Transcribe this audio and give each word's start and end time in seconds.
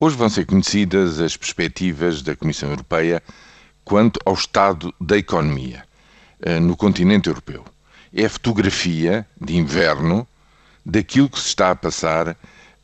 Hoje 0.00 0.14
vão 0.14 0.28
ser 0.28 0.46
conhecidas 0.46 1.18
as 1.18 1.36
perspectivas 1.36 2.22
da 2.22 2.36
Comissão 2.36 2.70
Europeia 2.70 3.20
quanto 3.84 4.20
ao 4.24 4.34
estado 4.34 4.94
da 5.00 5.18
economia 5.18 5.84
eh, 6.40 6.60
no 6.60 6.76
continente 6.76 7.28
europeu. 7.28 7.64
É 8.14 8.26
a 8.26 8.30
fotografia 8.30 9.26
de 9.40 9.56
inverno 9.56 10.24
daquilo 10.86 11.28
que 11.28 11.40
se 11.40 11.48
está 11.48 11.72
a 11.72 11.74
passar 11.74 12.36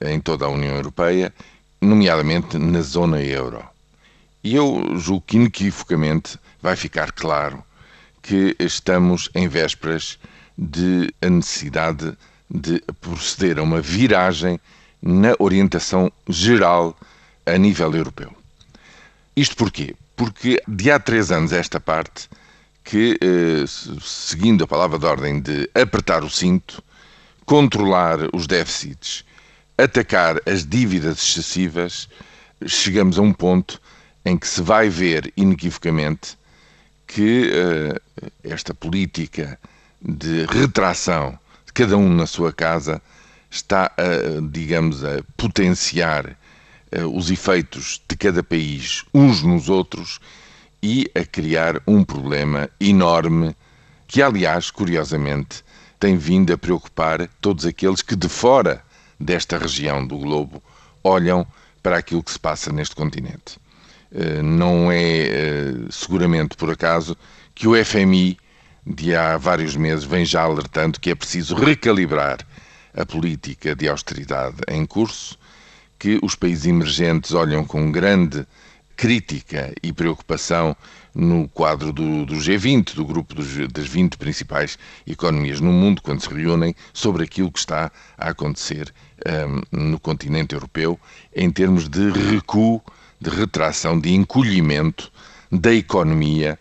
em 0.00 0.18
toda 0.20 0.46
a 0.46 0.48
União 0.48 0.74
Europeia, 0.74 1.34
nomeadamente 1.82 2.56
na 2.56 2.80
zona 2.80 3.20
euro. 3.20 3.62
E 4.42 4.56
eu 4.56 4.98
julgo 4.98 5.26
que 5.26 5.36
inequivocamente 5.36 6.38
vai 6.62 6.76
ficar 6.76 7.12
claro 7.12 7.62
que 8.22 8.56
estamos 8.58 9.28
em 9.34 9.48
vésperas 9.48 10.18
de 10.56 11.12
a 11.20 11.28
necessidade 11.28 12.16
de 12.50 12.82
proceder 13.02 13.58
a 13.58 13.62
uma 13.62 13.82
viragem 13.82 14.58
na 15.02 15.34
orientação 15.38 16.10
geral 16.28 16.96
a 17.44 17.58
nível 17.58 17.94
europeu. 17.94 18.32
Isto 19.36 19.56
porquê? 19.56 19.94
Porque 20.16 20.62
de 20.68 20.90
há 20.90 20.98
três 20.98 21.32
anos 21.32 21.52
esta 21.52 21.80
parte 21.80 22.28
que, 22.84 23.18
eh, 23.20 23.64
seguindo 24.00 24.64
a 24.64 24.66
palavra 24.66 24.98
de 24.98 25.06
ordem 25.06 25.40
de 25.40 25.68
apertar 25.74 26.22
o 26.22 26.30
cinto, 26.30 26.82
controlar 27.44 28.18
os 28.32 28.46
déficits, 28.46 29.24
atacar 29.76 30.40
as 30.46 30.64
dívidas 30.64 31.18
excessivas, 31.18 32.08
chegamos 32.66 33.18
a 33.18 33.22
um 33.22 33.32
ponto 33.32 33.80
em 34.24 34.36
que 34.36 34.46
se 34.46 34.62
vai 34.62 34.88
ver 34.88 35.32
inequivocamente 35.36 36.36
que 37.06 37.50
uh, 37.50 38.30
esta 38.44 38.72
política 38.72 39.58
de 40.00 40.46
retração 40.46 41.38
cada 41.74 41.96
um 41.96 42.08
na 42.14 42.26
sua 42.26 42.52
casa 42.52 43.02
está, 43.52 43.92
a, 43.96 44.40
digamos, 44.50 45.04
a 45.04 45.22
potenciar 45.36 46.36
os 47.14 47.30
efeitos 47.30 48.02
de 48.06 48.16
cada 48.16 48.42
país 48.42 49.04
uns 49.14 49.42
nos 49.42 49.68
outros 49.68 50.18
e 50.82 51.10
a 51.14 51.24
criar 51.24 51.80
um 51.86 52.02
problema 52.02 52.68
enorme 52.80 53.54
que, 54.08 54.20
aliás, 54.20 54.70
curiosamente, 54.70 55.64
tem 56.00 56.16
vindo 56.16 56.52
a 56.52 56.58
preocupar 56.58 57.28
todos 57.40 57.64
aqueles 57.64 58.02
que 58.02 58.16
de 58.16 58.28
fora 58.28 58.82
desta 59.18 59.56
região 59.56 60.04
do 60.04 60.18
globo 60.18 60.60
olham 61.04 61.46
para 61.82 61.96
aquilo 61.96 62.22
que 62.22 62.32
se 62.32 62.38
passa 62.38 62.72
neste 62.72 62.96
continente. 62.96 63.56
Uh, 64.10 64.42
não 64.42 64.90
é 64.90 65.28
uh, 65.28 65.92
seguramente 65.92 66.56
por 66.56 66.70
acaso 66.70 67.16
que 67.54 67.68
o 67.68 67.84
FMI 67.84 68.36
de 68.84 69.14
há 69.14 69.36
vários 69.36 69.76
meses 69.76 70.04
vem 70.04 70.24
já 70.24 70.42
alertando 70.42 70.98
que 70.98 71.10
é 71.10 71.14
preciso 71.14 71.54
recalibrar 71.54 72.38
a 72.94 73.04
política 73.06 73.74
de 73.74 73.88
austeridade 73.88 74.56
em 74.68 74.84
curso, 74.84 75.38
que 75.98 76.18
os 76.22 76.34
países 76.34 76.66
emergentes 76.66 77.32
olham 77.32 77.64
com 77.64 77.90
grande 77.90 78.46
crítica 78.96 79.72
e 79.82 79.92
preocupação 79.92 80.76
no 81.14 81.48
quadro 81.48 81.92
do, 81.92 82.24
do 82.24 82.36
G20, 82.36 82.94
do 82.94 83.04
grupo 83.04 83.34
dos, 83.34 83.68
das 83.68 83.86
20 83.86 84.16
principais 84.16 84.78
economias 85.06 85.60
no 85.60 85.72
mundo, 85.72 86.00
quando 86.00 86.20
se 86.20 86.32
reúnem 86.32 86.74
sobre 86.92 87.24
aquilo 87.24 87.52
que 87.52 87.58
está 87.58 87.90
a 88.16 88.30
acontecer 88.30 88.92
um, 89.72 89.90
no 89.90 90.00
continente 90.00 90.54
europeu 90.54 90.98
em 91.34 91.50
termos 91.50 91.88
de 91.88 92.10
recuo, 92.10 92.82
de 93.20 93.30
retração, 93.30 93.98
de 93.98 94.12
encolhimento 94.12 95.12
da 95.50 95.72
economia, 95.72 96.58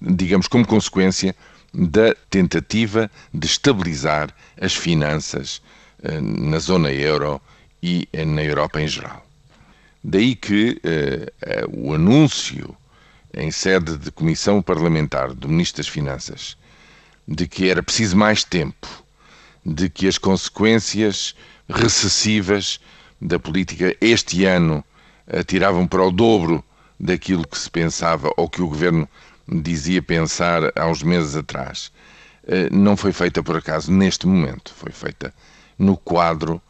digamos, 0.00 0.46
como 0.46 0.66
consequência 0.66 1.34
da 1.72 2.14
tentativa 2.28 3.10
de 3.32 3.46
estabilizar 3.46 4.34
as 4.60 4.74
finanças 4.74 5.62
eh, 6.02 6.20
na 6.20 6.58
zona 6.58 6.92
euro 6.92 7.40
e 7.82 8.08
na 8.26 8.42
Europa 8.42 8.80
em 8.80 8.88
geral. 8.88 9.24
Daí 10.04 10.34
que 10.34 10.80
eh, 10.84 11.32
eh, 11.42 11.64
o 11.72 11.94
anúncio 11.94 12.76
em 13.34 13.50
sede 13.50 13.96
de 13.96 14.10
comissão 14.10 14.60
parlamentar 14.60 15.32
do 15.32 15.48
Ministro 15.48 15.78
das 15.78 15.88
Finanças 15.88 16.56
de 17.26 17.46
que 17.46 17.70
era 17.70 17.82
preciso 17.82 18.16
mais 18.16 18.44
tempo, 18.44 18.86
de 19.64 19.88
que 19.88 20.08
as 20.08 20.18
consequências 20.18 21.34
recessivas 21.68 22.80
da 23.20 23.38
política 23.38 23.96
este 24.00 24.44
ano 24.44 24.84
atiravam 25.26 25.86
para 25.86 26.04
o 26.04 26.10
dobro 26.10 26.62
daquilo 26.98 27.46
que 27.46 27.58
se 27.58 27.70
pensava 27.70 28.32
ou 28.36 28.48
que 28.48 28.60
o 28.60 28.68
governo 28.68 29.08
dizia 29.60 30.02
pensar 30.02 30.72
há 30.76 30.86
uns 30.86 31.02
meses 31.02 31.36
atrás, 31.36 31.92
eh, 32.46 32.68
não 32.70 32.96
foi 32.96 33.12
feita 33.12 33.42
por 33.42 33.56
acaso 33.56 33.92
neste 33.92 34.26
momento, 34.26 34.72
foi 34.74 34.92
feita 34.92 35.32
no 35.78 35.96
quadro 35.96 36.60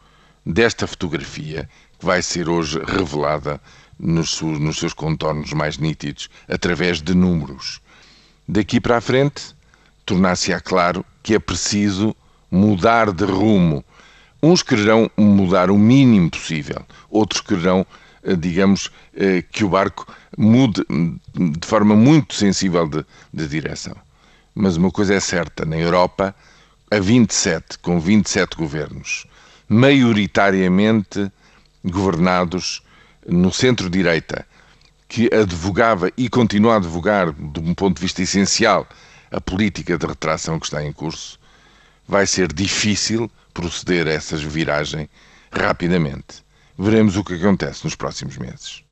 desta 0.45 0.85
fotografia 0.87 1.69
que 1.99 2.05
vai 2.05 2.21
ser 2.21 2.49
hoje 2.49 2.79
revelada 2.85 3.61
nos, 3.99 4.41
seus 4.77 4.93
contornos 4.93 5.53
mais 5.53 5.77
nítidos 5.77 6.29
através 6.47 7.01
de 7.01 7.13
números. 7.13 7.79
Daqui 8.47 8.81
para 8.81 8.97
a 8.97 9.01
frente, 9.01 9.55
tornar-se-á 10.05 10.59
claro 10.59 11.05
que 11.21 11.35
é 11.35 11.39
preciso 11.39 12.15
mudar 12.51 13.11
de 13.11 13.23
rumo. 13.23 13.83
Uns 14.41 14.61
quererão 14.61 15.09
mudar 15.17 15.71
o 15.71 15.77
mínimo 15.77 16.29
possível, 16.29 16.85
outros 17.09 17.39
quererão 17.39 17.85
digamos, 18.37 18.89
eh, 19.15 19.43
que 19.51 19.63
o 19.63 19.69
barco 19.69 20.07
mude 20.37 20.85
de 21.35 21.67
forma 21.67 21.95
muito 21.95 22.33
sensível 22.33 22.87
de, 22.87 23.05
de 23.33 23.47
direção. 23.47 23.95
Mas 24.55 24.77
uma 24.77 24.91
coisa 24.91 25.15
é 25.15 25.19
certa: 25.19 25.65
na 25.65 25.77
Europa, 25.77 26.35
a 26.89 26.99
27, 26.99 27.79
com 27.79 27.99
27 27.99 28.55
governos, 28.55 29.25
maioritariamente 29.67 31.31
governados 31.83 32.81
no 33.27 33.51
centro-direita, 33.51 34.45
que 35.07 35.29
advogava 35.33 36.11
e 36.17 36.29
continua 36.29 36.73
a 36.73 36.77
advogar, 36.77 37.31
de 37.33 37.59
um 37.59 37.73
ponto 37.73 37.97
de 37.97 38.01
vista 38.01 38.21
essencial, 38.21 38.87
a 39.31 39.41
política 39.41 39.97
de 39.97 40.05
retração 40.05 40.59
que 40.59 40.65
está 40.65 40.83
em 40.83 40.93
curso, 40.93 41.39
vai 42.07 42.27
ser 42.27 42.51
difícil 42.53 43.29
proceder 43.53 44.07
a 44.07 44.11
essa 44.11 44.37
viragem 44.37 45.09
rapidamente. 45.51 46.43
Veremos 46.77 47.15
o 47.17 47.23
que 47.23 47.35
acontece 47.35 47.83
nos 47.83 47.95
próximos 47.95 48.37
meses. 48.37 48.82